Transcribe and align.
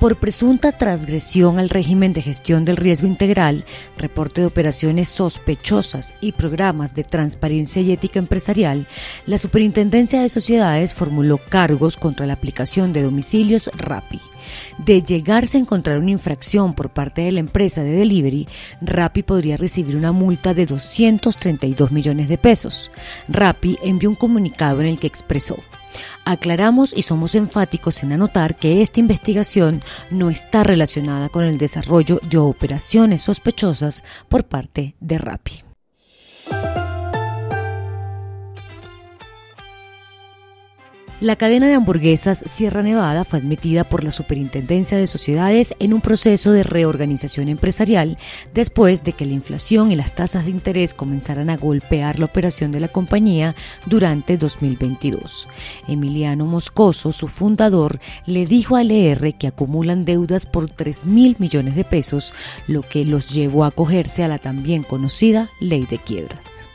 Por 0.00 0.16
presunta 0.16 0.72
transgresión 0.72 1.58
al 1.58 1.68
régimen 1.68 2.14
de 2.14 2.22
gestión 2.22 2.64
del 2.64 2.78
riesgo 2.78 3.06
integral, 3.06 3.66
reporte 3.98 4.40
de 4.40 4.46
operaciones 4.46 5.10
sospechosas 5.10 6.14
y 6.22 6.32
programas 6.32 6.94
de 6.94 7.04
transparencia 7.04 7.82
y 7.82 7.92
ética 7.92 8.18
empresarial, 8.18 8.88
la 9.26 9.36
Superintendencia 9.36 10.22
de 10.22 10.30
Sociedades 10.30 10.94
formuló 10.94 11.36
cargos 11.36 11.98
contra 11.98 12.24
la 12.24 12.32
aplicación 12.32 12.94
de 12.94 13.02
domicilios 13.02 13.70
RAPI. 13.76 14.20
De 14.78 15.02
llegarse 15.02 15.58
a 15.58 15.60
encontrar 15.60 15.98
una 15.98 16.12
infracción 16.12 16.72
por 16.72 16.88
parte 16.88 17.20
de 17.20 17.32
la 17.32 17.40
empresa 17.40 17.82
de 17.82 17.92
delivery, 17.92 18.48
Rappi 18.80 19.22
podría 19.22 19.58
recibir 19.58 19.96
una 19.96 20.12
multa 20.12 20.54
de 20.54 20.64
232 20.64 21.92
millones 21.92 22.28
de 22.30 22.38
pesos. 22.38 22.90
Rappi 23.28 23.78
envió 23.82 24.08
un 24.08 24.16
comunicado 24.16 24.80
en 24.80 24.86
el 24.86 24.98
que 24.98 25.06
expresó 25.06 25.58
Aclaramos 26.24 26.92
y 26.96 27.02
somos 27.02 27.34
enfáticos 27.34 28.02
en 28.02 28.12
anotar 28.12 28.56
que 28.56 28.82
esta 28.82 29.00
investigación 29.00 29.82
no 30.10 30.30
está 30.30 30.62
relacionada 30.62 31.28
con 31.28 31.44
el 31.44 31.58
desarrollo 31.58 32.20
de 32.28 32.38
operaciones 32.38 33.22
sospechosas 33.22 34.04
por 34.28 34.44
parte 34.44 34.94
de 35.00 35.18
Rappi. 35.18 35.69
La 41.20 41.36
cadena 41.36 41.68
de 41.68 41.74
hamburguesas 41.74 42.42
Sierra 42.46 42.82
Nevada 42.82 43.26
fue 43.26 43.40
admitida 43.40 43.84
por 43.84 44.04
la 44.04 44.10
Superintendencia 44.10 44.96
de 44.96 45.06
Sociedades 45.06 45.74
en 45.78 45.92
un 45.92 46.00
proceso 46.00 46.50
de 46.50 46.62
reorganización 46.62 47.50
empresarial 47.50 48.16
después 48.54 49.04
de 49.04 49.12
que 49.12 49.26
la 49.26 49.34
inflación 49.34 49.92
y 49.92 49.96
las 49.96 50.14
tasas 50.14 50.46
de 50.46 50.52
interés 50.52 50.94
comenzaran 50.94 51.50
a 51.50 51.58
golpear 51.58 52.18
la 52.18 52.24
operación 52.24 52.72
de 52.72 52.80
la 52.80 52.88
compañía 52.88 53.54
durante 53.84 54.38
2022. 54.38 55.46
Emiliano 55.88 56.46
Moscoso, 56.46 57.12
su 57.12 57.28
fundador, 57.28 58.00
le 58.24 58.46
dijo 58.46 58.76
al 58.76 58.90
ER 58.90 59.34
que 59.34 59.46
acumulan 59.46 60.06
deudas 60.06 60.46
por 60.46 60.70
3 60.70 61.04
mil 61.04 61.36
millones 61.38 61.74
de 61.74 61.84
pesos, 61.84 62.32
lo 62.66 62.80
que 62.80 63.04
los 63.04 63.28
llevó 63.28 63.64
a 63.64 63.68
acogerse 63.68 64.24
a 64.24 64.28
la 64.28 64.38
también 64.38 64.84
conocida 64.84 65.50
ley 65.60 65.84
de 65.84 65.98
quiebras. 65.98 66.69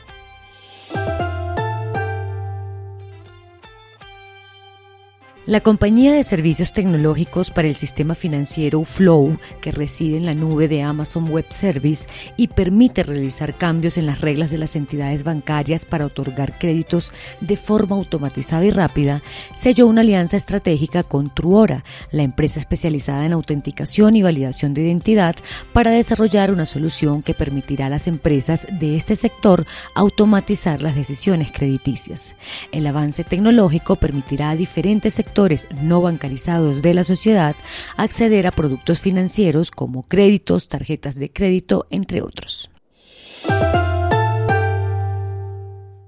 La 5.47 5.59
compañía 5.59 6.11
de 6.11 6.23
servicios 6.23 6.73
tecnológicos 6.73 7.51
para 7.51 7.67
el 7.67 7.75
sistema 7.75 8.15
financiero 8.15 8.83
Flow, 8.83 9.37
que 9.61 9.71
reside 9.71 10.17
en 10.17 10.25
la 10.25 10.33
nube 10.33 10.67
de 10.67 10.81
Amazon 10.81 11.29
Web 11.29 11.45
Service 11.49 12.07
y 12.35 12.47
permite 12.47 13.03
realizar 13.03 13.55
cambios 13.55 13.99
en 13.99 14.07
las 14.07 14.21
reglas 14.21 14.49
de 14.49 14.57
las 14.57 14.75
entidades 14.75 15.23
bancarias 15.23 15.85
para 15.85 16.07
otorgar 16.07 16.57
créditos 16.57 17.13
de 17.41 17.57
forma 17.57 17.95
automatizada 17.95 18.65
y 18.65 18.71
rápida, 18.71 19.21
selló 19.53 19.85
una 19.85 20.01
alianza 20.01 20.35
estratégica 20.35 21.03
con 21.03 21.31
Truora, 21.31 21.83
la 22.09 22.23
empresa 22.23 22.59
especializada 22.59 23.23
en 23.23 23.33
autenticación 23.33 24.15
y 24.15 24.23
validación 24.23 24.73
de 24.73 24.81
identidad, 24.81 25.35
para 25.73 25.91
desarrollar 25.91 26.51
una 26.51 26.65
solución 26.65 27.21
que 27.21 27.35
permitirá 27.35 27.85
a 27.85 27.89
las 27.89 28.07
empresas 28.07 28.65
de 28.79 28.95
este 28.95 29.15
sector 29.15 29.67
automatizar 29.93 30.81
las 30.81 30.95
decisiones 30.95 31.51
crediticias. 31.51 32.35
El 32.71 32.87
avance 32.87 33.23
tecnológico 33.23 33.97
permitirá 33.97 34.49
a 34.49 34.55
diferentes 34.55 35.13
sectores 35.13 35.34
no 35.81 36.01
bancarizados 36.01 36.81
de 36.81 36.93
la 36.93 37.03
sociedad 37.03 37.55
acceder 37.97 38.47
a 38.47 38.51
productos 38.51 39.01
financieros 39.01 39.69
como 39.69 40.03
créditos, 40.03 40.67
tarjetas 40.67 41.15
de 41.15 41.31
crédito, 41.31 41.87
entre 41.89 42.21
otros. 42.21 42.69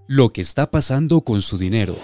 Lo 0.07 0.29
que 0.31 0.41
está 0.41 0.71
pasando 0.71 1.21
con 1.21 1.41
su 1.41 1.57
dinero. 1.57 1.95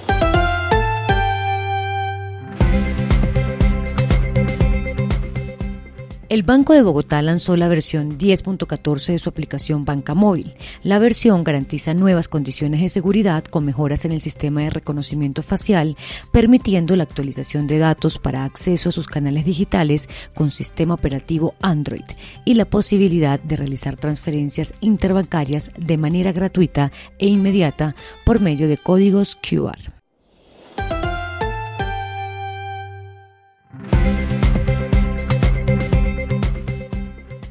El 6.33 6.41
Banco 6.41 6.73
de 6.73 6.81
Bogotá 6.81 7.21
lanzó 7.21 7.55
la 7.55 7.67
versión 7.67 8.17
10.14 8.17 9.11
de 9.11 9.19
su 9.19 9.29
aplicación 9.29 9.85
Banca 9.85 10.15
Móvil. 10.15 10.55
La 10.81 10.97
versión 10.97 11.43
garantiza 11.43 11.93
nuevas 11.93 12.27
condiciones 12.27 12.81
de 12.81 12.89
seguridad 12.89 13.43
con 13.43 13.65
mejoras 13.65 14.03
en 14.03 14.13
el 14.13 14.19
sistema 14.19 14.61
de 14.61 14.71
reconocimiento 14.71 15.43
facial, 15.43 15.95
permitiendo 16.31 16.95
la 16.95 17.03
actualización 17.03 17.67
de 17.67 17.77
datos 17.77 18.17
para 18.17 18.45
acceso 18.45 18.89
a 18.89 18.91
sus 18.91 19.05
canales 19.05 19.45
digitales 19.45 20.09
con 20.33 20.49
sistema 20.49 20.95
operativo 20.95 21.53
Android 21.61 22.01
y 22.45 22.55
la 22.55 22.65
posibilidad 22.65 23.39
de 23.39 23.55
realizar 23.55 23.95
transferencias 23.95 24.73
interbancarias 24.81 25.69
de 25.77 25.97
manera 25.97 26.31
gratuita 26.31 26.91
e 27.19 27.27
inmediata 27.27 27.95
por 28.25 28.39
medio 28.39 28.67
de 28.67 28.79
códigos 28.79 29.35
QR. 29.35 30.02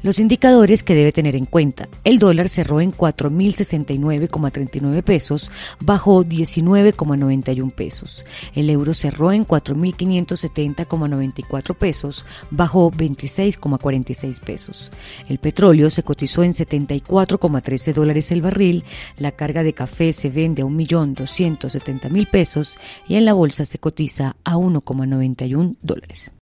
Los 0.03 0.19
indicadores 0.19 0.83
que 0.83 0.93
debe 0.95 1.13
tener 1.13 1.37
en 1.37 1.45
cuenta. 1.45 1.87
El 2.03 2.19
dólar 2.19 2.49
cerró 2.49 2.81
en 2.81 2.91
4.069,39 2.91 5.01
pesos, 5.01 5.49
bajó 5.79 6.25
19,91 6.25 7.71
pesos. 7.71 8.25
El 8.53 8.69
euro 8.69 8.93
cerró 8.93 9.31
en 9.31 9.47
4.570,94 9.47 11.75
pesos, 11.75 12.25
bajó 12.51 12.91
26,46 12.91 14.41
pesos. 14.41 14.91
El 15.29 15.39
petróleo 15.39 15.89
se 15.89 16.03
cotizó 16.03 16.43
en 16.43 16.51
74,13 16.51 17.93
dólares 17.93 18.29
el 18.31 18.41
barril. 18.41 18.83
La 19.17 19.31
carga 19.31 19.63
de 19.63 19.71
café 19.71 20.11
se 20.11 20.29
vende 20.29 20.63
a 20.63 20.65
1.270.000 20.65 22.29
pesos 22.29 22.77
y 23.07 23.15
en 23.15 23.23
la 23.23 23.31
bolsa 23.31 23.65
se 23.65 23.79
cotiza 23.79 24.35
a 24.43 24.57
1,91 24.57 25.77
dólares. 25.81 26.33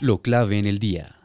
Lo 0.00 0.18
clave 0.18 0.58
en 0.58 0.66
el 0.66 0.78
día. 0.78 1.16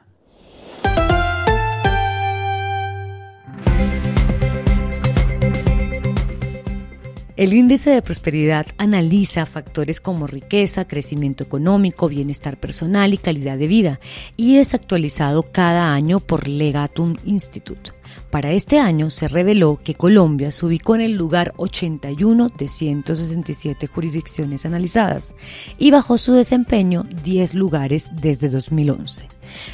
El 7.38 7.54
índice 7.54 7.90
de 7.90 8.04
prosperidad 8.04 8.68
analiza 8.78 9.48
factores 9.48 10.00
como 10.00 10.28
riqueza, 10.28 10.88
crecimiento 10.88 11.44
económico, 11.44 12.08
bienestar 12.08 12.58
personal 12.58 13.16
y 13.16 13.18
calidad 13.18 13.58
de 13.58 13.68
vida 13.68 14.00
y 14.38 14.58
es 14.58 14.76
actualizado 14.76 15.44
cada 15.52 15.94
año 15.94 16.20
por 16.20 16.48
Legatum 16.48 17.16
Institute. 17.26 17.92
Para 18.29 18.51
este 18.51 18.79
año 18.79 19.09
se 19.09 19.27
reveló 19.27 19.79
que 19.83 19.95
Colombia 19.95 20.51
se 20.51 20.66
ubicó 20.66 20.95
en 20.95 21.01
el 21.01 21.13
lugar 21.13 21.53
81 21.57 22.47
de 22.57 22.67
167 22.67 23.88
jurisdicciones 23.88 24.66
analizadas 24.66 25.35
y 25.77 25.91
bajó 25.91 26.17
su 26.17 26.33
desempeño 26.33 27.03
10 27.23 27.55
lugares 27.55 28.09
desde 28.22 28.49
2011. 28.49 29.27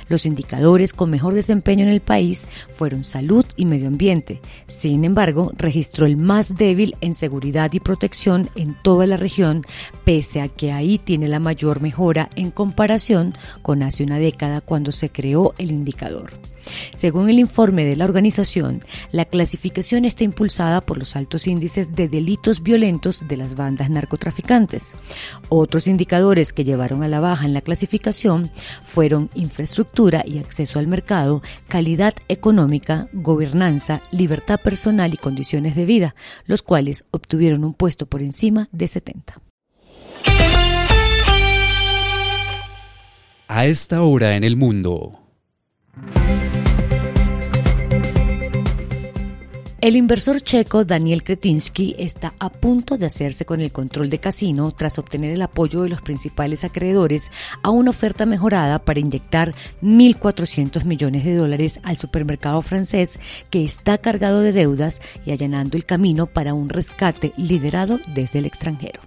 Los 0.10 0.26
indicadores 0.26 0.94
con 0.94 1.10
mejor 1.10 1.34
desempeño 1.34 1.84
en 1.84 1.92
el 1.92 2.02
país 2.02 2.48
fueron 2.76 3.04
salud 3.04 3.46
y 3.56 3.66
medio 3.66 3.88
ambiente. 3.88 4.42
Sin 4.66 5.04
embargo, 5.04 5.52
registró 5.58 6.06
el 6.06 6.18
más 6.18 6.56
débil 6.56 6.96
en 7.02 7.14
seguridad 7.14 7.72
y 7.74 7.80
protección 7.80 8.50
en 8.56 8.76
toda 8.82 9.08
la 9.08 9.18
región, 9.18 9.64
pese 10.04 10.42
a 10.42 10.48
que 10.48 10.72
ahí 10.72 10.98
tiene 10.98 11.28
la 11.28 11.40
mayor 11.40 11.82
mejora 11.82 12.30
en 12.36 12.52
comparación 12.52 13.36
con 13.62 13.84
hace 13.84 14.04
una 14.04 14.20
década 14.20 14.62
cuando 14.62 14.92
se 14.92 15.10
creó 15.10 15.54
el 15.58 15.72
indicador. 15.72 16.32
Según 16.94 17.30
el 17.30 17.40
informe 17.40 17.86
de 17.86 17.96
la 17.96 18.06
organización, 18.06 18.84
la 19.12 19.26
clasificación 19.26 20.06
está 20.06 20.24
impulsada 20.24 20.82
por 20.82 20.98
los 20.98 21.16
altos 21.16 21.48
índices 21.48 21.96
de 21.96 22.08
delitos 22.08 22.64
violentos 22.64 23.28
de 23.28 23.38
las 23.38 23.56
bandas 23.56 23.90
narcotraficantes. 23.90 24.96
Otros 25.50 25.88
indicadores 25.88 26.54
que 26.54 26.64
llevaron 26.64 27.04
a 27.04 27.08
la 27.08 27.20
baja 27.20 27.46
en 27.46 27.54
la 27.54 27.62
clasificación 27.62 28.52
fueron 28.86 29.30
infraestructura 29.34 30.24
y 30.26 30.40
acceso 30.40 30.80
al 30.80 30.88
mercado, 30.88 31.42
calidad 31.68 32.14
económica, 32.28 33.10
gobernanza, 33.14 34.02
libertad 34.12 34.60
personal 34.60 35.14
y 35.14 35.18
condiciones 35.18 35.76
de 35.76 35.86
vida, 35.86 36.16
los 36.46 36.62
cuales 36.62 37.06
obtuvieron 37.12 37.64
un 37.64 37.74
puesto 37.74 38.06
por 38.06 38.22
encima 38.22 38.70
de 38.72 38.88
70. 38.88 39.42
A 43.50 43.66
esta 43.66 44.02
hora 44.02 44.36
en 44.36 44.44
el 44.44 44.58
mundo. 44.58 45.20
El 49.80 49.96
inversor 49.96 50.42
checo 50.42 50.86
Daniel 50.86 51.22
Kretinsky 51.22 51.96
está 52.00 52.34
a 52.40 52.50
punto 52.50 52.98
de 52.98 53.06
hacerse 53.06 53.46
con 53.46 53.62
el 53.62 53.72
control 53.72 54.10
de 54.10 54.20
Casino 54.20 54.72
tras 54.72 54.98
obtener 54.98 55.30
el 55.32 55.42
apoyo 55.44 55.84
de 55.84 55.90
los 55.90 56.02
principales 56.02 56.64
acreedores 56.64 57.30
a 57.62 57.70
una 57.70 57.92
oferta 57.92 58.26
mejorada 58.26 58.80
para 58.80 59.00
inyectar 59.00 59.54
1.400 59.84 60.84
millones 60.84 61.26
de 61.26 61.36
dólares 61.36 61.80
al 61.84 61.96
supermercado 61.96 62.64
francés 62.64 63.20
que 63.52 63.64
está 63.64 64.00
cargado 64.00 64.42
de 64.42 64.52
deudas 64.52 65.00
y 65.28 65.32
allanando 65.32 65.78
el 65.78 65.86
camino 65.86 66.26
para 66.26 66.56
un 66.56 66.70
rescate 66.70 67.34
liderado 67.38 68.00
desde 68.16 68.40
el 68.40 68.48
extranjero. 68.48 69.02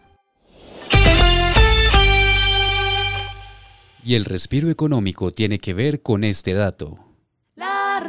Y 4.04 4.14
el 4.14 4.24
respiro 4.24 4.70
económico 4.70 5.32
tiene 5.32 5.58
que 5.58 5.74
ver 5.74 6.00
con 6.00 6.22
este 6.22 6.54
dato. 6.54 6.96
La 7.56 8.00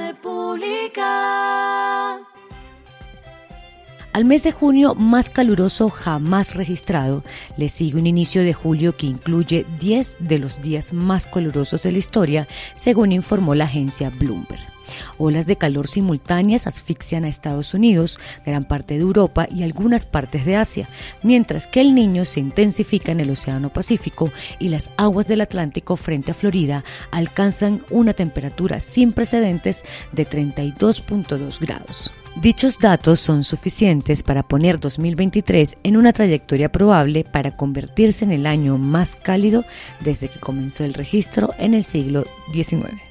Al 4.13 4.25
mes 4.25 4.43
de 4.43 4.51
junio 4.51 4.93
más 4.93 5.29
caluroso 5.29 5.89
jamás 5.89 6.55
registrado 6.55 7.23
le 7.55 7.69
sigue 7.69 7.97
un 7.97 8.07
inicio 8.07 8.43
de 8.43 8.53
julio 8.53 8.93
que 8.93 9.07
incluye 9.07 9.65
10 9.79 10.17
de 10.19 10.37
los 10.37 10.61
días 10.61 10.91
más 10.91 11.25
calurosos 11.25 11.83
de 11.83 11.93
la 11.93 11.97
historia, 11.97 12.47
según 12.75 13.13
informó 13.13 13.55
la 13.55 13.65
agencia 13.65 14.09
Bloomberg. 14.09 14.70
Olas 15.17 15.47
de 15.47 15.55
calor 15.55 15.87
simultáneas 15.87 16.67
asfixian 16.67 17.25
a 17.25 17.29
Estados 17.29 17.73
Unidos, 17.73 18.19
gran 18.45 18.65
parte 18.65 18.95
de 18.95 19.01
Europa 19.01 19.47
y 19.49 19.63
algunas 19.63 20.05
partes 20.05 20.45
de 20.45 20.55
Asia, 20.55 20.89
mientras 21.23 21.67
que 21.67 21.81
el 21.81 21.95
niño 21.95 22.25
se 22.25 22.39
intensifica 22.39 23.11
en 23.11 23.19
el 23.19 23.29
Océano 23.29 23.71
Pacífico 23.71 24.31
y 24.59 24.69
las 24.69 24.89
aguas 24.97 25.27
del 25.27 25.41
Atlántico 25.41 25.95
frente 25.95 26.31
a 26.31 26.35
Florida 26.35 26.83
alcanzan 27.11 27.83
una 27.89 28.13
temperatura 28.13 28.79
sin 28.79 29.13
precedentes 29.13 29.83
de 30.11 30.27
32.2 30.27 31.59
grados. 31.59 32.11
Dichos 32.35 32.79
datos 32.79 33.19
son 33.19 33.43
suficientes 33.43 34.23
para 34.23 34.43
poner 34.43 34.79
2023 34.79 35.75
en 35.83 35.97
una 35.97 36.13
trayectoria 36.13 36.71
probable 36.71 37.25
para 37.25 37.51
convertirse 37.57 38.23
en 38.23 38.31
el 38.31 38.45
año 38.45 38.77
más 38.77 39.17
cálido 39.17 39.65
desde 39.99 40.29
que 40.29 40.39
comenzó 40.39 40.85
el 40.85 40.93
registro 40.93 41.53
en 41.57 41.73
el 41.73 41.83
siglo 41.83 42.25
XIX. 42.53 43.10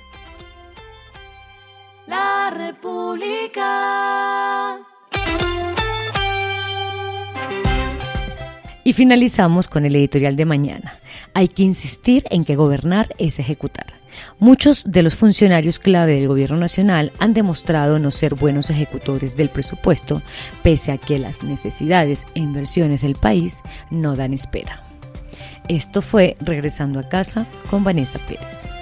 Y 8.82 8.92
finalizamos 8.92 9.68
con 9.68 9.84
el 9.84 9.94
editorial 9.94 10.36
de 10.36 10.44
mañana. 10.44 10.98
Hay 11.34 11.48
que 11.48 11.62
insistir 11.62 12.24
en 12.30 12.44
que 12.44 12.56
gobernar 12.56 13.14
es 13.18 13.38
ejecutar. 13.38 13.86
Muchos 14.38 14.90
de 14.90 15.02
los 15.02 15.16
funcionarios 15.16 15.78
clave 15.78 16.14
del 16.14 16.28
Gobierno 16.28 16.56
Nacional 16.56 17.12
han 17.18 17.34
demostrado 17.34 17.98
no 17.98 18.10
ser 18.10 18.34
buenos 18.34 18.70
ejecutores 18.70 19.36
del 19.36 19.48
presupuesto, 19.48 20.22
pese 20.62 20.92
a 20.92 20.98
que 20.98 21.18
las 21.18 21.42
necesidades 21.42 22.26
e 22.34 22.40
inversiones 22.40 23.02
del 23.02 23.14
país 23.14 23.62
no 23.90 24.16
dan 24.16 24.32
espera. 24.32 24.82
Esto 25.68 26.02
fue 26.02 26.34
Regresando 26.40 26.98
a 26.98 27.08
casa 27.08 27.46
con 27.68 27.84
Vanessa 27.84 28.18
Pérez. 28.18 28.79